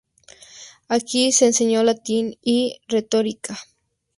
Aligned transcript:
Aquí 0.87 1.31
se 1.31 1.45
enseñó 1.45 1.83
latín 1.83 2.35
y 2.41 2.79
retórica. 2.87 3.59